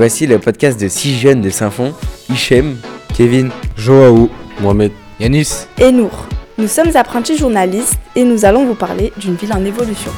Voici 0.00 0.26
le 0.26 0.38
podcast 0.38 0.80
de 0.80 0.88
six 0.88 1.18
jeunes 1.18 1.42
de 1.42 1.50
Saint-Fond, 1.50 1.92
Hichem, 2.30 2.78
Kevin, 3.14 3.50
Joao, 3.76 4.30
Mohamed, 4.62 4.92
Yanis 5.20 5.66
et 5.78 5.92
Nour. 5.92 6.26
Nous 6.56 6.68
sommes 6.68 6.96
apprentis 6.96 7.36
journalistes 7.36 7.98
et 8.16 8.24
nous 8.24 8.46
allons 8.46 8.64
vous 8.64 8.74
parler 8.74 9.12
d'une 9.18 9.34
ville 9.34 9.52
en 9.52 9.62
évolution. 9.62 10.10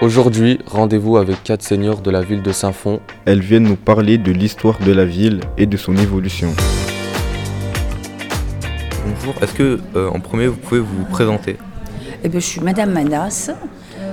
Aujourd'hui, 0.00 0.60
rendez-vous 0.64 1.16
avec 1.16 1.42
quatre 1.42 1.64
seniors 1.64 2.00
de 2.00 2.12
la 2.12 2.22
ville 2.22 2.42
de 2.42 2.52
Saint-Fond. 2.52 3.00
Elles 3.24 3.40
viennent 3.40 3.64
nous 3.64 3.74
parler 3.74 4.16
de 4.16 4.30
l'histoire 4.30 4.78
de 4.78 4.92
la 4.92 5.04
ville 5.04 5.40
et 5.58 5.66
de 5.66 5.76
son 5.76 5.96
évolution. 5.96 6.54
Bonjour, 9.04 9.42
est-ce 9.42 9.54
que 9.54 9.80
euh, 9.96 10.08
en 10.08 10.20
premier 10.20 10.46
vous 10.46 10.56
pouvez 10.56 10.78
vous 10.78 11.04
présenter? 11.10 11.56
Eh 12.22 12.28
bien, 12.28 12.38
je 12.38 12.46
suis 12.46 12.60
Madame 12.60 12.92
Manas. 12.92 13.50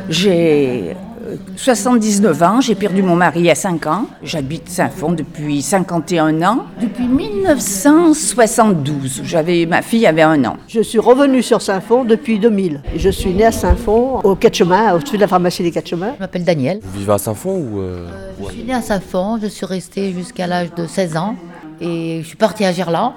J'ai 0.10 0.96
euh, 1.26 1.38
79 1.56 2.44
ans, 2.44 2.60
j'ai 2.62 2.76
perdu 2.76 3.02
mon 3.02 3.16
mari 3.16 3.50
à 3.50 3.56
5 3.56 3.88
ans. 3.88 4.06
J'habite 4.22 4.68
Saint-Fond 4.70 5.14
depuis 5.14 5.62
51 5.62 6.42
ans. 6.42 6.66
Depuis 6.82 7.08
1972, 7.08 9.22
j'avais, 9.24 9.66
ma 9.66 9.82
fille 9.82 10.06
avait 10.06 10.22
un 10.22 10.44
an. 10.46 10.58
Je 10.68 10.82
suis 10.82 11.00
revenue 11.00 11.42
sur 11.42 11.62
Saint-Fond 11.62 12.04
depuis 12.04 12.40
2000. 12.40 12.82
Je 12.98 13.10
suis 13.10 13.34
née 13.34 13.46
à 13.46 13.54
Saint-Fond, 13.54 14.20
au 14.24 14.36
Quatre 14.36 14.56
Chemins, 14.56 14.94
au-dessus 14.94 15.16
de 15.16 15.22
la 15.22 15.28
pharmacie 15.28 15.64
des 15.64 15.72
Quatre 15.72 15.88
Chemins. 15.88 16.12
Je 16.16 16.20
m'appelle 16.20 16.44
Daniel. 16.44 16.80
Vous 16.84 17.00
vivez 17.00 17.14
à 17.14 17.18
Saint-Fond 17.18 17.58
ou 17.58 17.80
euh, 17.80 18.10
Je 18.42 18.52
suis 18.52 18.64
née 18.64 18.74
à 18.74 18.82
Saint-Fond, 18.82 19.40
je 19.42 19.48
suis 19.48 19.66
restée 19.66 20.12
jusqu'à 20.12 20.46
l'âge 20.48 20.74
de 20.76 20.86
16 20.86 21.16
ans. 21.16 21.36
Et 21.80 22.20
je 22.22 22.28
suis 22.28 22.38
partie 22.38 22.66
à 22.66 22.72
Gerland, 22.72 23.14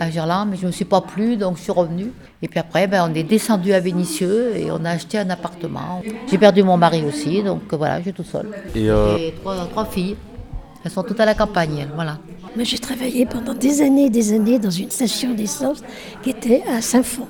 à 0.00 0.10
Gerland, 0.10 0.48
mais 0.50 0.56
je 0.56 0.62
ne 0.62 0.66
me 0.68 0.72
suis 0.72 0.84
pas 0.84 1.00
plu, 1.00 1.36
donc 1.36 1.56
je 1.56 1.62
suis 1.62 1.72
revenue. 1.72 2.10
Et 2.42 2.48
puis 2.48 2.58
après, 2.58 2.86
ben, 2.86 3.08
on 3.10 3.14
est 3.14 3.22
descendu 3.22 3.72
à 3.72 3.80
Vénissieux 3.80 4.56
et 4.56 4.70
on 4.70 4.84
a 4.84 4.90
acheté 4.90 5.18
un 5.18 5.30
appartement. 5.30 6.02
J'ai 6.30 6.38
perdu 6.38 6.62
mon 6.62 6.76
mari 6.76 7.02
aussi, 7.06 7.42
donc 7.42 7.72
voilà, 7.72 7.98
je 7.98 8.04
suis 8.04 8.12
toute 8.12 8.26
seule. 8.26 8.48
Et 8.74 8.90
euh, 8.90 9.30
trois, 9.40 9.56
trois 9.70 9.84
filles. 9.84 10.16
Elles 10.84 10.90
sont 10.90 11.02
toutes 11.04 11.20
à 11.20 11.24
la 11.26 11.34
campagne, 11.34 11.78
elles, 11.82 11.88
voilà. 11.94 12.18
Moi, 12.56 12.64
j'ai 12.64 12.78
travaillé 12.78 13.24
pendant 13.24 13.54
des 13.54 13.80
années 13.82 14.06
et 14.06 14.10
des 14.10 14.32
années 14.34 14.58
dans 14.58 14.70
une 14.70 14.90
station 14.90 15.32
d'essence 15.32 15.82
qui 16.22 16.30
était 16.30 16.62
à 16.68 16.82
Saint-Fond. 16.82 17.28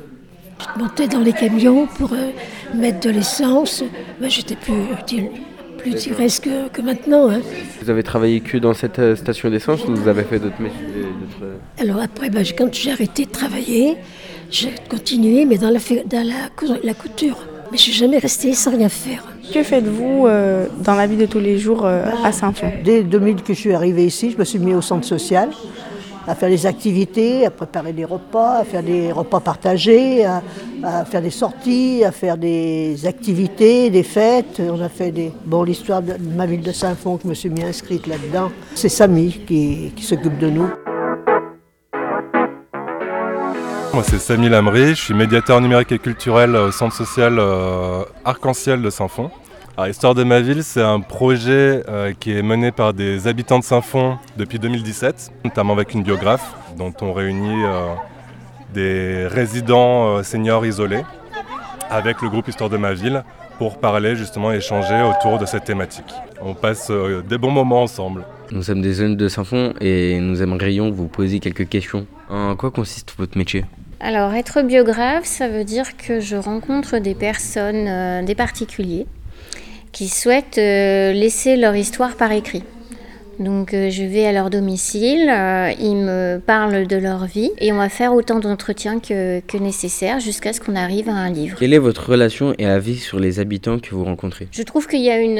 Je 0.74 0.82
montais 0.82 1.06
dans 1.08 1.20
les 1.20 1.32
camions 1.32 1.86
pour 1.86 2.12
euh, 2.12 2.30
mettre 2.74 3.00
de 3.00 3.10
l'essence. 3.10 3.82
Moi, 4.18 4.28
j'étais 4.28 4.56
plus, 4.56 4.72
utile- 4.98 5.30
plus 5.82 5.94
tiresse 5.94 6.40
que, 6.40 6.68
que 6.68 6.80
maintenant. 6.82 7.28
hein. 7.30 7.40
Vous 7.82 7.90
avez 7.90 8.02
travaillé 8.02 8.40
que 8.40 8.56
dans 8.58 8.74
cette 8.74 8.98
euh, 8.98 9.16
station 9.16 9.50
d'essence 9.50 9.84
ou 9.86 9.94
vous 9.94 10.08
avez 10.08 10.22
fait 10.24 10.38
d'autres 10.38 10.60
métiers 10.60 10.78
d'autres- 11.02 11.44
euh, 11.44 11.82
Alors 11.82 12.00
après, 12.02 12.30
ben, 12.30 12.44
quand 12.56 12.72
j'ai 12.72 12.92
arrêté 12.92 13.24
de 13.26 13.30
travailler, 13.30 13.96
j'ai 14.50 14.72
continué, 14.88 15.44
mais 15.44 15.58
dans 15.58 15.70
la, 15.70 15.78
dans 16.06 16.26
la, 16.26 16.48
cou- 16.56 16.78
la 16.82 16.94
couture. 16.94 17.38
Mais 17.70 17.78
je 17.78 17.82
suis 17.84 17.92
jamais 17.92 18.18
restée 18.18 18.52
sans 18.52 18.70
rien 18.70 18.88
faire. 18.88 19.24
Que 19.52 19.62
faites-vous 19.62 20.26
euh, 20.26 20.66
dans 20.84 20.94
la 20.94 21.06
vie 21.06 21.16
de 21.16 21.26
tous 21.26 21.40
les 21.40 21.58
jours 21.58 21.84
euh, 21.84 22.04
à 22.22 22.30
Saint-Fond 22.32 22.70
Dès 22.84 23.02
2000 23.02 23.36
que 23.42 23.54
je 23.54 23.58
suis 23.58 23.72
arrivée 23.74 24.04
ici, 24.06 24.30
je 24.30 24.38
me 24.38 24.44
suis 24.44 24.58
mis 24.58 24.74
au 24.74 24.80
centre 24.82 25.06
social, 25.06 25.48
à 26.26 26.34
faire 26.34 26.48
des 26.48 26.66
activités, 26.66 27.46
à 27.46 27.50
préparer 27.50 27.92
des 27.92 28.04
repas, 28.04 28.58
à 28.58 28.64
faire 28.64 28.82
des 28.82 29.12
repas 29.12 29.40
partagés, 29.40 30.24
à, 30.24 30.42
faire 31.04 31.22
des 31.22 31.30
sorties, 31.30 32.04
à 32.04 32.12
faire 32.12 32.36
des 32.36 33.06
activités, 33.06 33.90
des 33.90 34.02
fêtes. 34.02 34.60
On 34.60 34.80
a 34.80 34.88
fait 34.88 35.10
des... 35.10 35.32
Bon, 35.44 35.62
l'histoire 35.62 36.02
de 36.02 36.14
ma 36.36 36.46
ville 36.46 36.62
de 36.62 36.72
Saint-Fond, 36.72 37.18
je 37.22 37.28
me 37.28 37.34
suis 37.34 37.50
mis 37.50 37.62
inscrite 37.62 38.06
là-dedans. 38.06 38.50
C'est 38.74 38.88
Samy 38.88 39.42
qui, 39.46 39.92
qui 39.94 40.04
s'occupe 40.04 40.38
de 40.38 40.50
nous. 40.50 40.68
Moi, 43.94 44.02
c'est 44.04 44.18
Samy 44.18 44.48
Lamry, 44.48 44.94
je 44.94 45.02
suis 45.02 45.14
médiateur 45.14 45.60
numérique 45.60 45.92
et 45.92 45.98
culturel 45.98 46.56
au 46.56 46.72
centre 46.72 46.94
social 46.94 47.38
euh, 47.38 48.04
Arc-en-Ciel 48.24 48.80
de 48.80 48.88
Saint-Fond. 48.88 49.30
Alors, 49.76 49.88
Histoire 49.88 50.14
de 50.14 50.22
ma 50.22 50.40
ville, 50.40 50.62
c'est 50.62 50.82
un 50.82 51.00
projet 51.00 51.82
euh, 51.88 52.12
qui 52.18 52.32
est 52.32 52.42
mené 52.42 52.72
par 52.72 52.92
des 52.92 53.26
habitants 53.26 53.58
de 53.58 53.64
Saint-Fond 53.64 54.18
depuis 54.36 54.58
2017, 54.58 55.32
notamment 55.44 55.72
avec 55.72 55.94
une 55.94 56.02
biographe 56.02 56.54
dont 56.76 56.92
on 57.00 57.12
réunit 57.14 57.64
euh, 57.64 57.94
des 58.74 59.26
résidents 59.26 60.18
euh, 60.18 60.22
seniors 60.22 60.66
isolés 60.66 61.02
avec 61.90 62.20
le 62.22 62.28
groupe 62.28 62.48
Histoire 62.48 62.70
de 62.70 62.76
ma 62.76 62.92
ville 62.92 63.22
pour 63.58 63.78
parler 63.78 64.16
justement 64.16 64.52
et 64.52 64.56
échanger 64.56 65.02
autour 65.02 65.38
de 65.38 65.46
cette 65.46 65.64
thématique. 65.64 66.12
On 66.42 66.54
passe 66.54 66.88
euh, 66.90 67.22
des 67.22 67.38
bons 67.38 67.50
moments 67.50 67.82
ensemble. 67.82 68.24
Nous 68.50 68.62
sommes 68.62 68.82
des 68.82 68.92
jeunes 68.92 69.16
de 69.16 69.28
Saint-Fond 69.28 69.74
et 69.80 70.18
nous 70.20 70.42
aimerions 70.42 70.90
vous 70.90 71.06
poser 71.06 71.38
quelques 71.38 71.68
questions. 71.68 72.06
En 72.28 72.56
quoi 72.56 72.70
consiste 72.70 73.14
votre 73.16 73.38
métier? 73.38 73.64
Alors, 74.00 74.34
être 74.34 74.62
biographe, 74.62 75.24
ça 75.24 75.48
veut 75.48 75.62
dire 75.62 75.96
que 75.96 76.18
je 76.18 76.34
rencontre 76.34 76.98
des 76.98 77.14
personnes, 77.14 77.86
euh, 77.86 78.22
des 78.24 78.34
particuliers, 78.34 79.06
qui 79.92 80.08
souhaitent 80.08 80.58
euh, 80.58 81.12
laisser 81.12 81.56
leur 81.56 81.76
histoire 81.76 82.16
par 82.16 82.32
écrit. 82.32 82.62
Donc, 83.38 83.72
euh, 83.72 83.90
je 83.90 84.02
vais 84.04 84.26
à 84.26 84.32
leur 84.32 84.50
domicile, 84.50 85.28
euh, 85.28 85.72
ils 85.80 85.96
me 85.96 86.38
parlent 86.38 86.86
de 86.86 86.96
leur 86.96 87.24
vie 87.24 87.50
et 87.58 87.72
on 87.72 87.76
va 87.76 87.88
faire 87.88 88.14
autant 88.14 88.38
d'entretiens 88.38 89.00
que, 89.00 89.40
que 89.40 89.56
nécessaire 89.56 90.20
jusqu'à 90.20 90.52
ce 90.52 90.60
qu'on 90.60 90.76
arrive 90.76 91.08
à 91.08 91.14
un 91.14 91.30
livre. 91.30 91.56
Quelle 91.58 91.72
est 91.72 91.78
votre 91.78 92.10
relation 92.10 92.54
et 92.58 92.66
avis 92.66 92.98
sur 92.98 93.18
les 93.18 93.40
habitants 93.40 93.78
que 93.78 93.94
vous 93.94 94.04
rencontrez? 94.04 94.48
Je 94.52 94.62
trouve 94.62 94.86
qu'il 94.86 95.00
y 95.00 95.10
a 95.10 95.18
une, 95.18 95.38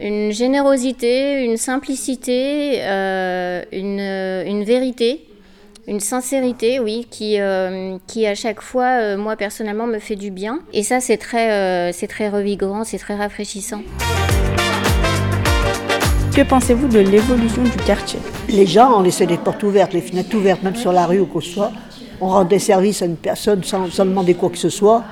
une 0.00 0.32
générosité, 0.32 1.44
une 1.44 1.58
simplicité, 1.58 2.80
euh, 2.80 3.62
une, 3.72 4.00
une 4.00 4.64
vérité, 4.64 5.20
une 5.86 6.00
sincérité, 6.00 6.78
oui, 6.78 7.06
qui, 7.10 7.40
euh, 7.40 7.96
qui 8.06 8.26
à 8.26 8.34
chaque 8.34 8.60
fois, 8.60 9.00
euh, 9.00 9.16
moi 9.16 9.36
personnellement, 9.36 9.86
me 9.86 9.98
fait 9.98 10.16
du 10.16 10.30
bien. 10.30 10.60
Et 10.72 10.82
ça, 10.82 11.00
c'est 11.00 11.16
très, 11.16 11.52
euh, 11.52 11.92
c'est 11.92 12.06
très 12.06 12.28
revigorant, 12.28 12.84
c'est 12.84 12.98
très 12.98 13.16
rafraîchissant. 13.16 13.82
Que 16.34 16.42
pensez-vous 16.42 16.88
de 16.88 17.00
l'évolution 17.00 17.62
du 17.62 17.76
quartier? 17.84 18.20
Les 18.48 18.66
gens, 18.66 18.92
on 18.96 19.02
laissait 19.02 19.26
les 19.26 19.36
portes 19.36 19.62
ouvertes, 19.62 19.92
les 19.92 20.00
fenêtres 20.00 20.34
ouvertes, 20.34 20.62
même 20.62 20.76
sur 20.76 20.92
la 20.92 21.06
rue 21.06 21.20
ou 21.20 21.26
quoi 21.26 21.40
que 21.40 21.46
ce 21.46 21.52
soit. 21.52 21.72
On 22.20 22.28
rendait 22.28 22.60
service 22.60 23.02
à 23.02 23.06
une 23.06 23.16
personne 23.16 23.62
sans, 23.64 23.90
sans 23.90 24.06
demander 24.06 24.34
quoi 24.34 24.48
que 24.48 24.58
ce 24.58 24.68
soit. 24.68 25.02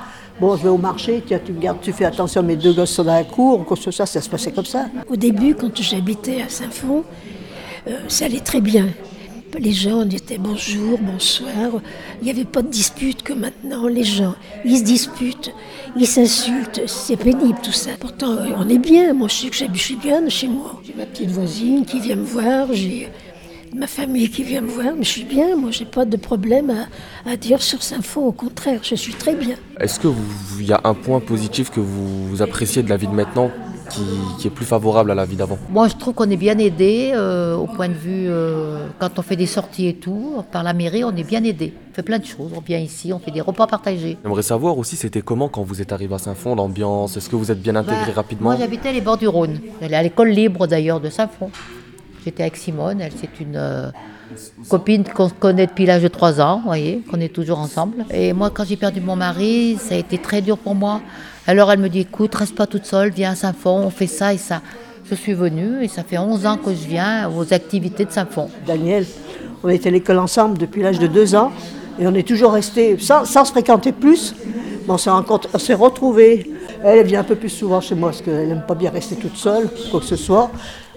Bon, 0.40 0.56
je 0.56 0.62
vais 0.62 0.70
au 0.70 0.78
marché, 0.78 1.22
tiens, 1.26 1.40
tu 1.44 1.52
me 1.52 1.60
gardes, 1.60 1.80
tu 1.82 1.92
fais 1.92 2.06
attention, 2.06 2.42
mes 2.42 2.56
deux 2.56 2.72
gosses 2.72 2.92
sont 2.92 3.04
dans 3.04 3.12
la 3.12 3.24
cour, 3.24 3.60
ou 3.60 3.64
quoi 3.64 3.76
que 3.76 3.82
ce 3.82 3.90
soit, 3.90 4.06
ça 4.06 4.22
se 4.22 4.30
passait 4.30 4.52
comme 4.52 4.64
ça. 4.64 4.86
Au 5.10 5.16
début, 5.16 5.54
quand 5.54 5.70
j'habitais 5.82 6.40
à 6.40 6.48
Saint-Fond, 6.48 7.04
euh, 7.88 7.98
ça 8.08 8.24
allait 8.24 8.40
très 8.40 8.62
bien. 8.62 8.86
Les 9.58 9.72
gens 9.72 10.04
disaient 10.04 10.38
bonjour, 10.38 10.98
bonsoir. 10.98 11.82
Il 12.20 12.24
n'y 12.24 12.30
avait 12.30 12.44
pas 12.44 12.62
de 12.62 12.68
dispute 12.68 13.22
comme 13.22 13.40
maintenant. 13.40 13.86
Les 13.88 14.04
gens, 14.04 14.34
ils 14.64 14.78
se 14.78 14.84
disputent, 14.84 15.52
ils 15.96 16.06
s'insultent. 16.06 16.82
C'est 16.86 17.16
pénible 17.16 17.58
tout 17.62 17.72
ça. 17.72 17.90
Pourtant, 17.98 18.36
on 18.56 18.68
est 18.68 18.78
bien. 18.78 19.12
Moi, 19.12 19.28
je 19.28 19.34
sais 19.54 19.66
que 19.66 19.76
suis 19.78 19.96
bien 19.96 20.26
chez 20.28 20.48
moi. 20.48 20.80
J'ai 20.86 20.94
ma 20.96 21.04
petite 21.06 21.30
voisine 21.30 21.84
qui 21.84 22.00
vient 22.00 22.16
me 22.16 22.24
voir. 22.24 22.68
J'ai 22.72 23.08
ma 23.74 23.86
famille 23.86 24.30
qui 24.30 24.44
vient 24.44 24.60
me 24.62 24.68
voir. 24.70 24.94
Mais 24.96 25.04
je 25.04 25.10
suis 25.10 25.24
bien. 25.24 25.56
Moi, 25.56 25.70
j'ai 25.72 25.84
pas 25.84 26.04
de 26.04 26.16
problème 26.16 26.72
à, 27.26 27.36
dire 27.36 27.60
sur 27.60 27.82
Saint-Fond. 27.82 28.26
Au 28.26 28.32
contraire, 28.32 28.80
je 28.82 28.94
suis 28.94 29.14
très 29.14 29.34
bien. 29.34 29.56
est-ce 29.78 29.98
que 30.00 30.08
vous- 30.08 30.60
il 30.60 30.66
y 30.66 30.72
a 30.72 30.80
un 30.84 30.94
point 30.94 31.20
positif 31.20 31.70
que 31.70 31.80
vous 31.80 32.40
appréciez 32.40 32.82
de 32.82 32.88
la 32.88 32.96
vie 32.96 33.08
de 33.08 33.12
maintenant 33.14 33.50
qui, 33.90 34.02
qui 34.38 34.46
est 34.46 34.50
plus 34.50 34.64
favorable 34.64 35.10
à 35.10 35.14
la 35.14 35.24
vie 35.24 35.36
d'avant 35.36 35.58
Moi, 35.70 35.88
je 35.88 35.96
trouve 35.96 36.14
qu'on 36.14 36.30
est 36.30 36.36
bien 36.36 36.56
aidé 36.58 37.12
euh, 37.14 37.56
au 37.56 37.66
point 37.66 37.88
de 37.88 37.94
vue, 37.94 38.26
euh, 38.28 38.86
quand 38.98 39.18
on 39.18 39.22
fait 39.22 39.36
des 39.36 39.46
sorties 39.46 39.88
et 39.88 39.94
tout, 39.94 40.42
par 40.52 40.62
la 40.62 40.72
mairie, 40.72 41.04
on 41.04 41.14
est 41.14 41.24
bien 41.24 41.42
aidé. 41.44 41.74
On 41.90 41.94
fait 41.94 42.02
plein 42.02 42.18
de 42.18 42.24
choses. 42.24 42.52
On 42.56 42.60
vient 42.60 42.78
ici, 42.78 43.12
on 43.12 43.18
fait 43.18 43.30
des 43.30 43.40
repas 43.40 43.66
partagés. 43.66 44.16
J'aimerais 44.22 44.42
savoir 44.42 44.78
aussi 44.78 44.96
c'était 44.96 45.20
comment 45.22 45.48
quand 45.48 45.62
vous 45.62 45.82
êtes 45.82 45.92
arrivé 45.92 46.14
à 46.14 46.18
Saint-Fond, 46.18 46.54
l'ambiance, 46.54 47.16
est-ce 47.16 47.28
que 47.28 47.36
vous 47.36 47.50
êtes 47.50 47.60
bien 47.60 47.76
intégré 47.76 48.06
Bah, 48.06 48.12
rapidement? 48.16 48.50
Moi, 48.50 48.58
j'habitais 48.58 48.92
les 48.92 49.00
bords 49.00 49.18
du 49.18 49.28
Rhône. 49.28 49.58
J'allais 49.80 49.96
à 49.96 50.02
l'école 50.02 50.30
libre 50.30 50.66
d'ailleurs 50.66 51.00
de 51.00 51.10
Saint-Fond. 51.10 51.50
J'étais 52.24 52.42
avec 52.42 52.56
Simone, 52.56 53.00
elle 53.00 53.12
c'est 53.16 53.40
une 53.40 53.56
euh, 53.56 53.90
copine 54.68 55.04
qu'on 55.04 55.28
connaît 55.30 55.66
depuis 55.66 55.86
l'âge 55.86 56.02
de 56.02 56.08
3 56.08 56.40
ans, 56.40 56.58
vous 56.58 56.66
voyez, 56.66 57.02
qu'on 57.10 57.20
est 57.20 57.32
toujours 57.32 57.58
ensemble. 57.58 58.04
Et 58.12 58.32
moi, 58.32 58.50
quand 58.50 58.64
j'ai 58.64 58.76
perdu 58.76 59.00
mon 59.00 59.16
mari, 59.16 59.78
ça 59.80 59.94
a 59.94 59.98
été 59.98 60.18
très 60.18 60.42
dur 60.42 60.58
pour 60.58 60.74
moi. 60.74 61.00
Alors 61.46 61.72
elle 61.72 61.80
me 61.80 61.88
dit, 61.88 62.00
écoute, 62.00 62.34
reste 62.34 62.54
pas 62.54 62.66
toute 62.66 62.84
seule, 62.84 63.10
viens 63.10 63.32
à 63.32 63.34
Saint-Fond, 63.34 63.82
on 63.84 63.90
fait 63.90 64.06
ça 64.06 64.34
et 64.34 64.38
ça. 64.38 64.60
Je 65.10 65.14
suis 65.14 65.32
venue 65.32 65.82
et 65.82 65.88
ça 65.88 66.04
fait 66.04 66.18
11 66.18 66.46
ans 66.46 66.56
que 66.56 66.70
je 66.70 66.86
viens 66.86 67.30
aux 67.30 67.52
activités 67.52 68.04
de 68.04 68.12
Saint-Fond. 68.12 68.48
Daniel, 68.66 69.06
on 69.62 69.68
était 69.68 69.88
à 69.88 69.92
l'école 69.92 70.18
ensemble 70.18 70.58
depuis 70.58 70.82
l'âge 70.82 70.98
de 70.98 71.06
deux 71.06 71.34
ans, 71.34 71.50
et 71.98 72.06
on 72.06 72.14
est 72.14 72.26
toujours 72.26 72.52
restés, 72.52 72.96
sans, 72.98 73.24
se 73.24 73.50
fréquenter 73.50 73.92
plus, 73.92 74.34
mais 74.86 74.94
on 74.94 74.98
s'est 75.58 75.74
retrouvés. 75.74 76.50
Elle 76.82 77.06
vient 77.06 77.20
un 77.20 77.24
peu 77.24 77.34
plus 77.34 77.50
souvent 77.50 77.80
chez 77.80 77.94
moi, 77.94 78.10
parce 78.10 78.22
qu'elle 78.22 78.48
n'aime 78.48 78.64
pas 78.66 78.74
bien 78.74 78.90
rester 78.90 79.16
toute 79.16 79.36
seule, 79.36 79.68
quoi 79.90 80.00
que 80.00 80.06
ce 80.06 80.16
soit. 80.16 80.50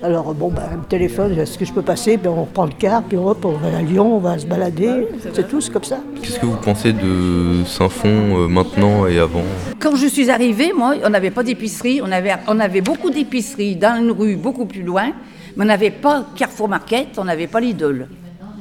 Alors, 0.04 0.34
bon, 0.34 0.50
ben, 0.50 0.64
me 0.80 0.84
téléphone, 0.84 1.40
est-ce 1.40 1.58
que 1.58 1.64
je 1.64 1.72
peux 1.72 1.82
passer? 1.82 2.18
Puis 2.18 2.28
on 2.28 2.44
prend 2.46 2.66
le 2.66 2.74
car, 2.78 3.04
puis 3.04 3.16
hop, 3.16 3.46
on 3.46 3.54
va 3.54 3.78
à 3.78 3.82
Lyon, 3.82 4.18
on 4.18 4.20
va 4.20 4.38
se 4.38 4.46
balader. 4.46 5.08
C'est 5.34 5.48
tout, 5.48 5.62
c'est 5.62 5.72
comme 5.72 5.86
ça. 5.86 6.00
Qu'est-ce 6.22 6.40
que 6.42 6.46
vous 6.46 6.58
pensez 6.58 6.92
de 6.92 7.64
Saint-Fond 7.66 8.10
euh, 8.10 8.48
maintenant 8.50 9.08
et 9.08 9.18
avant? 9.18 9.44
Quand 9.80 9.96
je 9.96 10.08
suis 10.08 10.30
arrivée, 10.30 10.74
moi, 10.76 10.96
on 11.06 11.10
n'avait 11.10 11.32
pas 11.32 11.42
d'épicerie. 11.42 12.02
On 12.04 12.12
avait, 12.12 12.34
on 12.50 12.60
avait 12.60 12.82
beaucoup 12.82 13.12
d'épiceries 13.12 13.78
dans 13.78 13.98
une 13.98 14.12
rue 14.12 14.36
beaucoup 14.36 14.66
plus 14.66 14.84
loin, 14.84 15.14
mais 15.56 15.64
on 15.64 15.68
n'avait 15.68 15.90
pas 15.92 16.26
Carrefour 16.36 16.68
Market, 16.68 17.18
on 17.18 17.24
n'avait 17.24 17.48
pas 17.48 17.62
Lidl. 17.62 18.10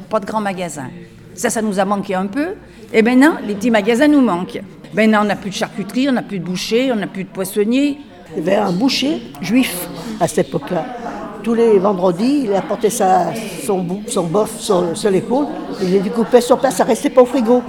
Pas 0.08 0.20
de 0.20 0.26
grands 0.26 0.40
magasins. 0.40 0.90
Ça, 1.34 1.50
ça 1.50 1.60
nous 1.60 1.80
a 1.80 1.84
manqué 1.84 2.14
un 2.14 2.26
peu. 2.26 2.50
Et 2.94 3.02
maintenant, 3.02 3.34
les 3.44 3.56
petits 3.56 3.72
magasins 3.72 4.06
nous 4.06 4.20
manquent. 4.20 4.60
Maintenant, 4.94 5.22
on 5.22 5.26
n'a 5.26 5.34
plus 5.34 5.50
de 5.50 5.56
charcuterie, 5.56 6.08
on 6.08 6.12
n'a 6.12 6.22
plus 6.22 6.38
de 6.38 6.44
boucher, 6.44 6.92
on 6.92 6.96
n'a 6.96 7.08
plus 7.08 7.24
de 7.24 7.30
poissonnier. 7.30 7.98
Il 8.36 8.44
y 8.44 8.46
avait 8.46 8.58
un 8.58 8.72
boucher 8.72 9.22
juif 9.40 9.88
à 10.20 10.28
cette 10.28 10.46
époque-là. 10.46 10.86
Tous 11.42 11.54
les 11.54 11.78
vendredis, 11.78 12.44
il 12.44 12.54
apportait 12.54 12.90
sa, 12.90 13.32
son, 13.66 13.84
son 14.06 14.24
bof 14.24 14.60
sur, 14.60 15.10
l'épaule, 15.10 15.46
il 15.82 15.90
les 15.90 15.98
découpait 15.98 16.40
sur 16.40 16.56
place, 16.58 16.76
ça 16.76 16.84
restait 16.84 17.10
pas 17.10 17.22
au 17.22 17.26
frigo. 17.26 17.62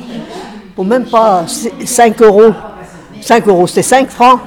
Pour 0.75 0.85
même 0.85 1.05
pas 1.05 1.45
5 1.47 2.21
euros. 2.21 2.53
5 3.21 3.47
euros, 3.47 3.65
c'était 3.65 3.83
5 3.83 4.09
francs 4.09 4.39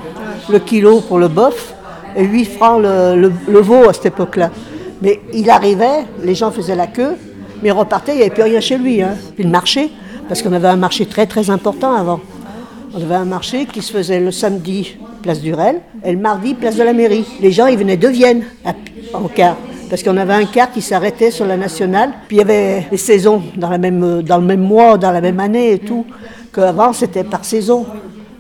le 0.49 0.61
kilo 0.61 1.01
pour 1.01 1.19
le 1.19 1.27
bof 1.27 1.75
et 2.17 2.25
8 2.25 2.45
francs 2.45 2.81
le, 2.83 3.61
veau 3.61 3.89
à 3.89 3.93
cette 3.93 4.07
époque-là. 4.07 4.51
Mais 5.03 5.21
il 5.33 5.51
arrivait, 5.51 6.05
les 6.23 6.35
gens 6.35 6.53
faisaient 6.53 6.77
la 6.77 6.87
queue, 6.87 7.17
mais 7.63 7.71
il 7.71 7.73
repartait, 7.73 8.13
il 8.13 8.17
n'y 8.19 8.23
avait 8.23 8.31
plus 8.31 8.45
rien 8.45 8.61
chez 8.61 8.79
lui. 8.79 9.03
Hein. 9.03 9.15
Puis 9.35 9.43
le 9.43 9.51
marché, 9.51 9.91
parce 10.29 10.41
qu'on 10.41 10.53
avait 10.53 10.69
un 10.69 10.77
marché 10.77 11.07
très 11.07 11.27
très 11.27 11.51
important 11.51 11.95
avant. 11.95 12.21
On 12.95 13.03
avait 13.03 13.17
un 13.17 13.25
marché 13.25 13.67
qui 13.67 13.83
se 13.83 13.93
faisait 13.93 14.21
le 14.21 14.31
samedi, 14.31 14.97
place 15.23 15.41
du 15.41 15.53
Rel, 15.53 15.81
et 16.05 16.13
le 16.13 16.19
mardi, 16.19 16.55
place 16.55 16.77
de 16.77 16.83
la 16.85 16.93
mairie. 16.93 17.27
Les 17.41 17.51
gens, 17.51 17.67
ils 17.67 17.77
venaient 17.77 17.97
de 17.97 18.09
Vienne 18.09 18.45
car. 19.35 19.57
Parce 19.89 20.03
qu'on 20.03 20.17
avait 20.17 20.35
un 20.35 20.45
car 20.47 20.73
qui 20.73 20.83
s'arrêtait 20.83 21.31
sur 21.31 21.47
la 21.47 21.57
nationale. 21.57 22.13
Puis 22.29 22.37
il 22.37 22.41
y 22.41 22.43
avait 22.43 22.87
les 22.91 22.97
saisons 22.97 23.43
dans, 23.57 23.71
le 23.71 23.79
même 23.79 24.61
mois, 24.61 24.99
dans 24.99 25.13
la 25.13 25.21
même 25.21 25.41
année 25.41 25.73
et 25.73 25.79
tout. 25.79 26.05
Qu'avant, 26.53 26.93
c'était 26.93 27.25
par 27.25 27.45
saison. 27.45 27.87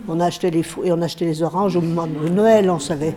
On 0.09 0.21
achetait 0.21 0.51
les 0.51 0.63
fruits, 0.63 0.93
on 0.93 1.03
achetait 1.03 1.25
les 1.25 1.43
oranges 1.43 1.77
au 1.77 1.81
moment 1.81 2.07
de 2.07 2.29
Noël, 2.29 2.71
on 2.71 2.79
savait, 2.79 3.15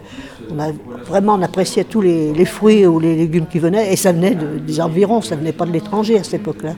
on 0.52 0.60
a, 0.60 0.72
vraiment 1.06 1.36
on 1.36 1.42
appréciait 1.44 1.84
tous 1.84 2.02
les, 2.02 2.46
fruits 2.46 2.88
ou 2.88 3.00
les 3.00 3.16
légumes 3.16 3.46
qui 3.46 3.60
venaient, 3.60 3.94
et 3.94 3.96
ça 3.96 4.12
venait 4.12 4.36
des 4.36 4.82
environs, 4.82 5.22
ça 5.22 5.36
venait 5.36 5.52
pas 5.52 5.68
de 5.68 5.72
l'étranger 5.72 6.18
à 6.18 6.24
cette 6.24 6.42
époque-là, 6.42 6.74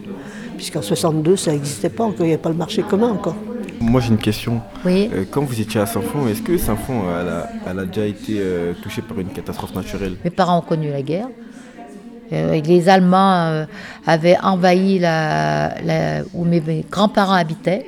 puisqu'en 0.57 0.81
62 0.81 1.38
ça 1.38 1.54
n'existait 1.54 1.88
pas 1.88 2.04
encore, 2.04 2.25
il 2.25 2.25
n'y 2.25 2.33
avait 2.33 2.42
pas 2.42 2.50
le 2.50 2.56
marché 2.56 2.81
commun 2.81 3.12
encore. 3.12 3.38
Moi 3.81 4.00
j'ai 4.00 4.10
une 4.10 4.18
question. 4.18 4.62
Oui. 4.86 5.10
Euh, 5.13 5.25
quand 5.30 5.42
vous 5.42 5.60
étiez 5.60 5.81
à 5.81 5.86
Saint-Fond, 5.86 6.28
est-ce 6.28 6.42
que 6.42 6.57
Saint-Fond 6.57 7.04
elle 7.69 7.80
a, 7.80 7.86
déjà 7.86 8.06
été 8.06 8.38
euh, 8.38 8.74
touchée 8.81 9.01
par 9.01 9.19
une 9.19 9.30
catastrophe 9.30 9.74
naturelle? 9.74 10.16
Mes 10.24 10.30
parents 10.30 10.60
ont 10.60 10.62
connu 10.62 10.92
la 10.92 11.01
guerre. 11.01 11.28
Euh, 12.31 12.62
les 12.62 12.88
Allemands 12.88 13.66
avaient 14.06 14.38
envahi 14.42 15.00
la, 15.00 15.74
où 16.33 16.45
mes 16.45 16.86
grands-parents 16.89 17.33
habitaient. 17.33 17.86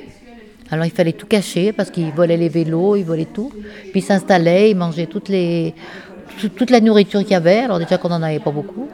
Alors 0.70 0.84
il 0.84 0.90
fallait 0.90 1.12
tout 1.12 1.26
cacher 1.26 1.72
parce 1.72 1.90
qu'ils 1.90 2.10
volaient 2.10 2.36
les 2.36 2.48
vélos, 2.48 2.96
ils 2.96 3.04
volaient 3.04 3.24
tout. 3.26 3.52
Puis 3.92 4.00
ils 4.00 4.02
s'installaient, 4.02 4.70
ils 4.70 4.76
mangeaient 4.76 5.06
toutes 5.06 5.28
les, 5.28 5.74
toute 6.56 6.70
la 6.70 6.80
nourriture 6.80 7.20
qu'il 7.20 7.30
y 7.30 7.34
avait, 7.34 7.60
alors 7.60 7.78
déjà 7.78 7.98
qu'on 7.98 8.08
n'en 8.08 8.22
avait 8.22 8.40
pas 8.40 8.50
beaucoup. 8.50 8.88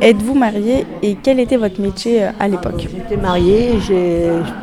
Êtes-vous 0.00 0.34
mariée 0.34 0.86
et 1.02 1.16
quel 1.22 1.40
était 1.40 1.56
votre 1.56 1.80
métier 1.80 2.24
euh, 2.24 2.30
à 2.38 2.48
l'époque? 2.48 2.74
J'étais 2.78 3.16
mariée 3.16 3.72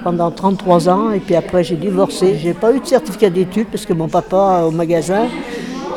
pendant 0.03 0.31
33 0.31 0.89
ans 0.89 1.12
et 1.12 1.19
puis 1.19 1.35
après 1.35 1.63
j'ai 1.63 1.75
divorcé. 1.75 2.38
J'ai 2.41 2.53
pas 2.53 2.74
eu 2.74 2.79
de 2.79 2.85
certificat 2.85 3.29
d'études 3.29 3.68
parce 3.68 3.85
que 3.85 3.94
mon 3.94 4.07
papa 4.07 4.63
au 4.65 4.71
magasin, 4.71 5.27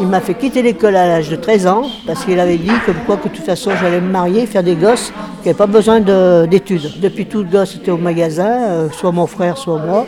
il 0.01 0.07
m'a 0.07 0.21
fait 0.21 0.35
quitter 0.35 0.63
l'école 0.63 0.97
à 0.97 1.07
l'âge 1.07 1.31
de 1.31 1.37
13 1.37 1.67
ans 1.69 1.83
parce 2.07 2.25
qu'il 2.25 2.39
avait 2.41 2.59
dit 2.59 2.73
comme 2.85 2.97
quoi 3.07 3.17
que 3.17 3.29
de 3.29 3.35
toute 3.35 3.45
façon 3.45 3.71
j'allais 3.81 4.01
me 4.01 4.11
marier, 4.11 4.47
faire 4.47 4.63
des 4.63 4.75
gosses, 4.75 5.13
qui 5.43 5.49
n'avaient 5.49 5.59
pas 5.59 5.67
besoin 5.67 6.01
d'études. 6.01 7.01
Depuis 7.01 7.27
tout 7.27 7.39
le 7.39 7.49
gosse 7.49 7.77
était 7.77 7.91
au 7.91 7.99
magasin, 7.99 8.63
euh, 8.63 8.89
soit 8.91 9.13
mon 9.13 9.27
frère, 9.27 9.57
soit 9.57 9.79
moi. 9.79 10.07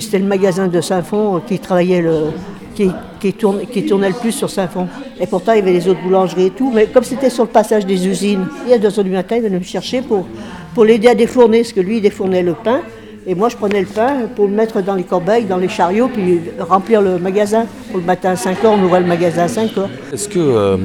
C'était 0.00 0.20
le 0.20 0.26
magasin 0.26 0.68
de 0.68 0.80
Saint-Fond 0.80 1.42
qui 1.46 1.58
travaillait 1.58 2.00
le, 2.00 2.30
qui, 2.74 2.90
qui, 3.20 3.32
tournait, 3.32 4.08
le 4.08 4.14
plus 4.14 4.32
sur 4.32 4.50
Saint-Fond. 4.50 4.88
Et 5.20 5.26
pourtant, 5.26 5.52
il 5.52 5.58
y 5.58 5.62
avait 5.62 5.72
les 5.72 5.88
autres 5.88 6.02
boulangeries 6.02 6.46
et 6.46 6.50
tout. 6.50 6.70
Mais 6.74 6.86
comme 6.86 7.04
c'était 7.04 7.30
sur 7.30 7.44
le 7.44 7.50
passage 7.50 7.86
des 7.86 8.06
usines, 8.06 8.46
il 8.64 8.70
y 8.70 8.74
a 8.74 8.78
2 8.78 8.98
heures 8.98 9.04
du 9.04 9.10
matin, 9.10 9.36
il 9.36 9.42
venait 9.42 9.58
me 9.58 9.64
chercher 9.64 10.02
pour, 10.02 10.26
pour 10.74 10.84
l'aider 10.84 11.08
à 11.08 11.14
défourner, 11.14 11.60
parce 11.60 11.72
que 11.72 11.80
lui, 11.80 11.96
il 11.96 12.02
défournait 12.02 12.42
le 12.42 12.54
pain. 12.54 12.80
Et 13.26 13.34
moi, 13.34 13.48
je 13.48 13.56
prenais 13.56 13.80
le 13.80 13.86
pain 13.86 14.28
pour 14.36 14.46
le 14.46 14.52
mettre 14.52 14.82
dans 14.82 14.94
les 14.94 15.04
corbeilles, 15.04 15.44
dans 15.44 15.56
les 15.56 15.68
chariots, 15.68 16.08
puis 16.12 16.40
remplir 16.58 17.00
le 17.00 17.18
magasin. 17.18 17.66
Pour 17.90 18.00
le 18.00 18.06
matin 18.06 18.30
à 18.30 18.36
5 18.36 18.62
heures, 18.64 18.72
on 18.72 18.82
ouvrait 18.82 19.00
le 19.00 19.06
magasin 19.06 19.44
à 19.44 19.48
5 19.48 19.78
heures. 19.78 19.90
Est-ce 20.12 20.28
que 20.28 20.38
euh, 20.38 20.76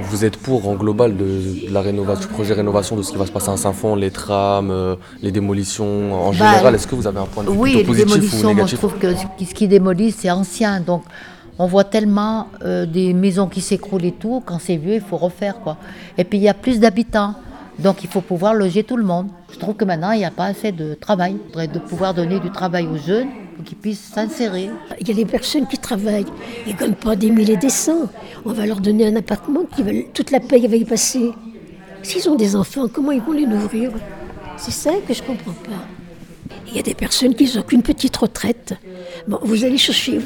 vous 0.00 0.24
êtes 0.24 0.36
pour, 0.36 0.68
en 0.68 0.74
global, 0.74 1.16
de, 1.16 1.70
la 1.72 1.80
rénovation, 1.80 2.28
du 2.28 2.32
projet 2.32 2.54
rénovation 2.54 2.96
de 2.96 3.02
ce 3.02 3.10
qui 3.12 3.18
va 3.18 3.26
se 3.26 3.32
passer 3.32 3.50
à 3.50 3.56
Saint-Fond, 3.56 3.96
les 3.96 4.10
trams, 4.10 4.70
euh, 4.70 4.96
les 5.22 5.32
démolitions 5.32 6.14
En 6.14 6.30
bah, 6.30 6.36
général, 6.36 6.74
est-ce 6.74 6.86
que 6.86 6.94
vous 6.94 7.06
avez 7.06 7.18
un 7.18 7.26
point 7.26 7.44
de 7.44 7.50
vue 7.50 7.56
oui, 7.56 7.84
positif 7.84 8.06
démolitions, 8.06 8.50
ou 8.50 8.54
Moi, 8.54 8.66
je 8.66 8.76
trouve 8.76 8.98
que 8.98 9.14
ce 9.14 9.54
qui 9.54 9.68
démolit, 9.68 10.12
c'est 10.12 10.30
ancien. 10.30 10.80
Donc, 10.80 11.02
on 11.58 11.66
voit 11.66 11.84
tellement 11.84 12.48
euh, 12.64 12.86
des 12.86 13.12
maisons 13.12 13.48
qui 13.48 13.60
s'écroulent 13.60 14.04
et 14.04 14.12
tout. 14.12 14.42
Quand 14.44 14.58
c'est 14.60 14.76
vieux, 14.76 14.94
il 14.94 15.00
faut 15.00 15.16
refaire. 15.16 15.60
quoi. 15.60 15.76
Et 16.16 16.24
puis, 16.24 16.38
il 16.38 16.42
y 16.42 16.48
a 16.48 16.54
plus 16.54 16.80
d'habitants. 16.80 17.34
Donc, 17.78 18.02
il 18.02 18.10
faut 18.10 18.20
pouvoir 18.20 18.54
loger 18.54 18.84
tout 18.84 18.96
le 18.96 19.04
monde. 19.04 19.28
Je 19.52 19.58
trouve 19.58 19.74
que 19.74 19.84
maintenant, 19.84 20.12
il 20.12 20.18
n'y 20.18 20.24
a 20.24 20.30
pas 20.30 20.46
assez 20.46 20.72
de 20.72 20.94
travail. 20.94 21.36
Il 21.36 21.48
faudrait 21.48 21.68
de 21.68 21.78
pouvoir 21.78 22.14
donner 22.14 22.40
du 22.40 22.50
travail 22.50 22.86
aux 22.86 22.98
jeunes 22.98 23.28
qu'ils 23.64 23.76
puissent 23.76 24.10
s'insérer. 24.14 24.70
Il 25.00 25.08
y 25.08 25.10
a 25.10 25.14
des 25.14 25.24
personnes 25.24 25.66
qui 25.66 25.78
travaillent. 25.78 26.26
Ils 26.66 26.74
ne 26.74 26.78
gagnent 26.78 26.94
pas 26.94 27.16
des 27.16 27.30
milliers 27.30 27.54
et 27.54 27.56
des 27.56 27.70
cents. 27.70 28.08
On 28.44 28.52
va 28.52 28.66
leur 28.66 28.80
donner 28.80 29.06
un 29.06 29.16
appartement, 29.16 29.64
qui 29.64 29.82
toute 30.14 30.30
la 30.30 30.40
paye 30.40 30.66
va 30.66 30.76
y 30.76 30.84
passer. 30.84 31.30
S'ils 32.02 32.28
ont 32.28 32.36
des 32.36 32.54
enfants, 32.56 32.86
comment 32.92 33.12
ils 33.12 33.20
vont 33.20 33.32
les 33.32 33.46
nourrir? 33.46 33.90
C'est 34.56 34.70
ça 34.70 34.92
que 35.06 35.14
je 35.14 35.22
ne 35.22 35.26
comprends 35.26 35.52
pas. 35.52 35.86
Il 36.70 36.76
y 36.76 36.78
a 36.78 36.82
des 36.82 36.94
personnes 36.94 37.34
qui 37.34 37.50
n'ont 37.56 37.62
qu'une 37.62 37.82
petite 37.82 38.16
retraite. 38.16 38.74
Bon, 39.26 39.38
vous 39.42 39.64
allez 39.64 39.78
chercher, 39.78 40.20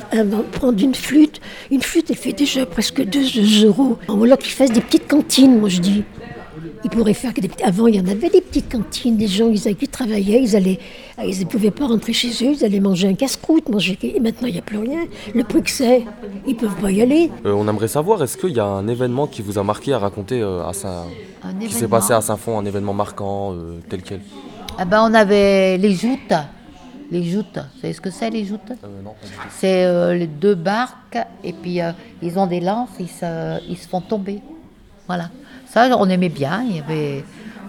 prendre 0.52 0.82
une 0.82 0.94
flûte. 0.94 1.40
Une 1.70 1.82
flûte, 1.82 2.10
elle 2.10 2.16
fait 2.16 2.32
déjà 2.32 2.66
presque 2.66 3.02
2 3.02 3.64
euros. 3.64 3.98
Ou 4.08 4.24
alors 4.24 4.38
qu'ils 4.38 4.52
fassent 4.52 4.72
des 4.72 4.80
petites 4.80 5.06
cantines, 5.08 5.60
moi 5.60 5.68
je 5.68 5.80
dis. 5.80 6.02
Ils 6.84 6.90
pourraient 6.90 7.14
faire 7.14 7.32
que 7.32 7.40
des 7.40 7.50
Avant, 7.62 7.86
il 7.86 7.94
y 7.94 8.00
en 8.00 8.08
avait 8.08 8.28
des 8.28 8.40
petites 8.40 8.70
cantines. 8.70 9.16
Les 9.16 9.28
gens, 9.28 9.48
ils, 9.48 9.76
qui 9.76 9.86
travaillaient, 9.86 10.42
ils 10.42 10.56
allaient, 10.56 10.78
ils 11.24 11.38
ne 11.38 11.44
pouvaient 11.44 11.70
pas 11.70 11.86
rentrer 11.86 12.12
chez 12.12 12.30
eux, 12.44 12.54
ils 12.54 12.64
allaient 12.64 12.80
manger 12.80 13.08
un 13.08 13.14
casse-croûte, 13.14 13.68
manger. 13.68 13.96
Et 14.02 14.18
maintenant, 14.18 14.48
il 14.48 14.54
n'y 14.54 14.58
a 14.58 14.62
plus 14.62 14.78
rien. 14.78 15.04
Le 15.32 15.44
prix 15.44 15.62
que 15.62 15.70
c'est, 15.70 16.04
ils 16.46 16.56
peuvent 16.56 16.74
pas 16.80 16.90
y 16.90 17.00
aller. 17.00 17.30
Euh, 17.46 17.52
on 17.52 17.68
aimerait 17.68 17.88
savoir, 17.88 18.22
est-ce 18.22 18.36
qu'il 18.36 18.50
y 18.50 18.60
a 18.60 18.66
un 18.66 18.88
événement 18.88 19.28
qui 19.28 19.42
vous 19.42 19.58
a 19.58 19.62
marqué 19.62 19.92
à 19.92 19.98
raconter 19.98 20.40
euh, 20.40 20.66
à 20.66 20.72
Saint, 20.72 21.04
qui 21.60 21.72
s'est 21.72 21.86
passé 21.86 22.12
à 22.14 22.20
Saint-Fond, 22.20 22.58
un 22.58 22.64
événement 22.64 22.94
marquant 22.94 23.52
euh, 23.52 23.78
tel 23.88 24.02
quel? 24.02 24.20
Ah 24.76 24.84
ben, 24.84 25.06
on 25.08 25.14
avait 25.14 25.78
les 25.78 25.94
joutes. 25.94 26.34
Les 27.12 27.24
joutes, 27.24 27.58
vous 27.58 27.80
savez 27.82 27.92
ce 27.92 28.00
que 28.00 28.10
c'est 28.10 28.30
les 28.30 28.46
joutes? 28.46 28.72
C'est 29.50 30.14
les 30.14 30.26
deux 30.26 30.54
barques 30.54 31.18
et 31.44 31.52
puis 31.52 31.78
ils 32.22 32.38
ont 32.38 32.46
des 32.46 32.60
lances, 32.60 32.88
ils 32.98 33.06
se, 33.06 33.60
ils 33.68 33.76
se 33.76 33.86
font 33.86 34.00
tomber. 34.00 34.40
Voilà. 35.06 35.30
Ça, 35.66 35.96
on 35.98 36.08
aimait 36.08 36.28
bien. 36.28 36.64
Il 36.68 36.76
y 36.76 36.78
avait, 36.80 37.24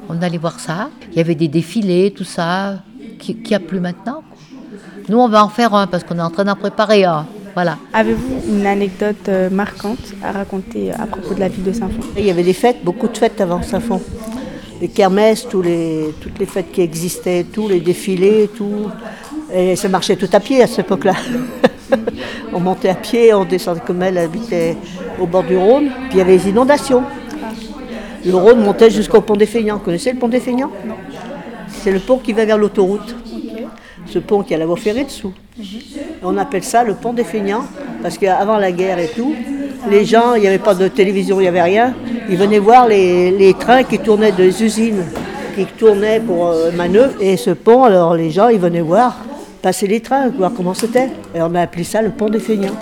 on 0.09 0.21
allait 0.21 0.37
voir 0.37 0.59
ça. 0.59 0.89
Il 1.11 1.17
y 1.17 1.21
avait 1.21 1.35
des 1.35 1.47
défilés, 1.47 2.11
tout 2.11 2.23
ça, 2.23 2.79
qui 3.19 3.35
n'y 3.35 3.55
a 3.55 3.59
plus 3.59 3.79
maintenant. 3.79 4.23
Nous, 5.09 5.17
on 5.17 5.27
va 5.27 5.43
en 5.43 5.49
faire 5.49 5.73
un 5.73 5.87
parce 5.87 6.03
qu'on 6.03 6.17
est 6.17 6.21
en 6.21 6.29
train 6.29 6.45
d'en 6.45 6.55
préparer 6.55 7.03
un. 7.03 7.25
Voilà. 7.53 7.77
Avez-vous 7.93 8.41
une 8.49 8.65
anecdote 8.65 9.29
euh, 9.29 9.49
marquante 9.49 10.13
à 10.23 10.31
raconter 10.31 10.91
à 10.91 11.05
propos 11.05 11.35
de 11.35 11.39
la 11.39 11.49
ville 11.49 11.63
de 11.63 11.71
Saint-Fond? 11.71 12.01
Il 12.17 12.25
y 12.25 12.31
avait 12.31 12.43
des 12.43 12.53
fêtes, 12.53 12.83
beaucoup 12.83 13.07
de 13.07 13.15
fêtes 13.15 13.39
avant 13.41 13.61
Saint-Fond. 13.61 14.01
Les 14.81 14.87
kermesses, 14.87 15.47
tous 15.47 15.61
les, 15.61 16.15
toutes 16.19 16.39
les 16.39 16.47
fêtes 16.47 16.71
qui 16.71 16.81
existaient, 16.81 17.43
tous 17.43 17.69
les 17.69 17.79
défilés, 17.79 18.49
tout. 18.55 18.89
Et 19.53 19.75
ça 19.75 19.87
marchait 19.87 20.15
tout 20.15 20.29
à 20.33 20.39
pied 20.39 20.63
à 20.63 20.67
cette 20.67 20.79
époque-là. 20.79 21.13
on 22.53 22.59
montait 22.59 22.89
à 22.89 22.95
pied, 22.95 23.33
on 23.33 23.45
descendait 23.45 23.81
comme 23.85 24.01
elle 24.01 24.17
habitait 24.17 24.75
au 25.19 25.27
bord 25.27 25.43
du 25.43 25.55
Rhône. 25.55 25.89
Puis 26.09 26.13
il 26.13 26.17
y 26.17 26.21
avait 26.21 26.37
les 26.37 26.49
inondations. 26.49 27.03
Le 28.25 28.35
Rhône 28.35 28.63
montait 28.63 28.89
jusqu'au 28.89 29.21
pont 29.21 29.35
des 29.35 29.45
Feignants. 29.45 29.75
Vous 29.77 29.83
connaissez 29.83 30.13
le 30.13 30.19
pont 30.19 30.29
des 30.29 30.39
Feignants? 30.39 30.71
C'est 31.67 31.91
le 31.91 31.99
pont 31.99 32.17
qui 32.17 32.31
va 32.31 32.45
vers 32.45 32.57
l'autoroute. 32.57 33.15
Ce 34.05 34.19
pont 34.19 34.43
qui 34.43 34.53
a 34.53 34.57
la 34.57 34.65
voie 34.65 34.77
ferrée 34.77 35.03
dessous. 35.03 35.33
On 36.23 36.37
appelle 36.37 36.63
ça 36.63 36.83
le 36.83 36.93
pont 36.93 37.13
des 37.13 37.23
Feignants 37.23 37.65
parce 38.01 38.17
qu'avant 38.17 38.57
la 38.57 38.71
guerre 38.71 38.99
et 38.99 39.07
tout, 39.07 39.35
les 39.89 40.05
gens, 40.05 40.35
il 40.35 40.41
n'y 40.41 40.47
avait 40.47 40.59
pas 40.59 40.75
de 40.75 40.87
télévision, 40.87 41.39
il 41.39 41.43
n'y 41.43 41.49
avait 41.49 41.61
rien. 41.61 41.93
Ils 42.29 42.37
venaient 42.37 42.59
voir 42.59 42.87
les, 42.87 43.55
trains 43.59 43.83
qui 43.83 43.99
tournaient 43.99 44.31
des 44.31 44.63
usines, 44.63 45.03
qui 45.55 45.65
tournaient 45.65 46.21
pour 46.21 46.47
euh, 46.47 46.71
manœuvre. 46.71 47.13
Et 47.19 47.35
ce 47.35 47.51
pont, 47.51 47.83
alors 47.83 48.15
les 48.15 48.31
gens, 48.31 48.47
ils 48.47 48.59
venaient 48.59 48.81
voir 48.81 49.17
passer 49.61 49.87
les 49.87 49.99
trains, 49.99 50.29
voir 50.29 50.51
comment 50.55 50.73
c'était. 50.73 51.09
Et 51.35 51.41
on 51.41 51.53
a 51.55 51.61
appelé 51.61 51.83
ça 51.83 52.01
le 52.01 52.11
pont 52.11 52.29
des 52.29 52.39
Feignants. 52.39 52.77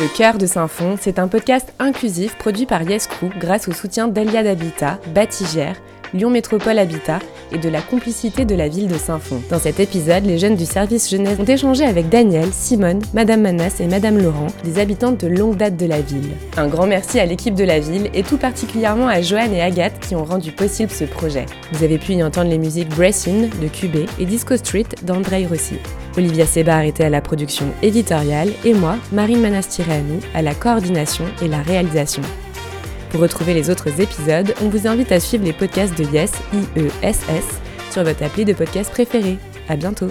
Le 0.00 0.08
cœur 0.08 0.38
de 0.38 0.46
Saint-Fond, 0.46 0.96
c'est 0.98 1.18
un 1.18 1.28
podcast 1.28 1.74
inclusif 1.78 2.38
produit 2.38 2.64
par 2.64 2.80
Yes 2.80 3.06
grâce 3.38 3.68
au 3.68 3.72
soutien 3.72 4.08
d'Eliade 4.08 4.46
Habitat, 4.46 4.98
Batigère, 5.14 5.76
Lyon 6.14 6.30
Métropole 6.30 6.78
Habitat 6.78 7.20
et 7.52 7.58
de 7.58 7.68
la 7.68 7.80
complicité 7.80 8.44
de 8.44 8.54
la 8.54 8.68
ville 8.68 8.88
de 8.88 8.98
Saint-Fond. 8.98 9.42
Dans 9.50 9.58
cet 9.58 9.80
épisode, 9.80 10.24
les 10.24 10.38
jeunes 10.38 10.56
du 10.56 10.66
service 10.66 11.10
jeunesse 11.10 11.38
ont 11.38 11.44
échangé 11.44 11.84
avec 11.84 12.08
Daniel, 12.08 12.48
Simone, 12.52 13.00
Madame 13.14 13.42
Manas 13.42 13.76
et 13.80 13.86
Madame 13.86 14.18
Laurent, 14.18 14.48
des 14.64 14.78
habitantes 14.80 15.24
de 15.24 15.28
longue 15.28 15.56
date 15.56 15.76
de 15.76 15.86
la 15.86 16.00
ville. 16.00 16.30
Un 16.56 16.68
grand 16.68 16.86
merci 16.86 17.18
à 17.20 17.26
l'équipe 17.26 17.54
de 17.54 17.64
la 17.64 17.80
ville 17.80 18.10
et 18.14 18.22
tout 18.22 18.38
particulièrement 18.38 19.08
à 19.08 19.22
Joanne 19.22 19.52
et 19.52 19.62
Agathe 19.62 20.00
qui 20.00 20.14
ont 20.14 20.24
rendu 20.24 20.52
possible 20.52 20.90
ce 20.90 21.04
projet. 21.04 21.46
Vous 21.72 21.84
avez 21.84 21.98
pu 21.98 22.12
y 22.12 22.22
entendre 22.22 22.50
les 22.50 22.58
musiques 22.58 22.88
Bressin 22.88 23.48
de 23.60 23.68
QB 23.68 24.08
et 24.18 24.24
Disco 24.24 24.56
Street 24.56 24.86
d'Andrei 25.02 25.46
Rossi. 25.46 25.76
Olivia 26.16 26.46
Sebar 26.46 26.82
était 26.82 27.04
à 27.04 27.10
la 27.10 27.20
production 27.20 27.66
éditoriale 27.82 28.50
et 28.64 28.74
moi, 28.74 28.96
Marine 29.12 29.40
Manastireanu, 29.40 30.18
à 30.34 30.42
la 30.42 30.54
coordination 30.54 31.24
et 31.42 31.48
la 31.48 31.62
réalisation. 31.62 32.22
Pour 33.10 33.20
retrouver 33.20 33.54
les 33.54 33.70
autres 33.70 34.00
épisodes, 34.00 34.54
on 34.62 34.68
vous 34.68 34.86
invite 34.86 35.10
à 35.10 35.18
suivre 35.18 35.44
les 35.44 35.52
podcasts 35.52 35.98
de 35.98 36.04
Yes, 36.04 36.32
I-E-S-S, 36.52 37.44
sur 37.90 38.04
votre 38.04 38.22
appli 38.22 38.44
de 38.44 38.52
podcast 38.52 38.90
préféré. 38.90 39.36
À 39.68 39.76
bientôt. 39.76 40.08